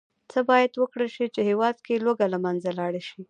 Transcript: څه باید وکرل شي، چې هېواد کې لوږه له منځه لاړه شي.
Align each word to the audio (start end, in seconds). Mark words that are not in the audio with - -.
څه 0.31 0.39
باید 0.49 0.71
وکرل 0.75 1.09
شي، 1.15 1.25
چې 1.35 1.41
هېواد 1.49 1.75
کې 1.85 2.01
لوږه 2.05 2.27
له 2.33 2.39
منځه 2.45 2.69
لاړه 2.79 3.01
شي. 3.07 3.19